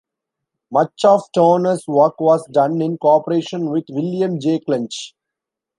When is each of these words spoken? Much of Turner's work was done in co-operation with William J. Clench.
Much 0.71 1.05
of 1.05 1.21
Turner's 1.31 1.87
work 1.87 2.19
was 2.19 2.43
done 2.47 2.81
in 2.81 2.97
co-operation 2.97 3.69
with 3.69 3.85
William 3.91 4.39
J. 4.39 4.59
Clench. 4.59 5.13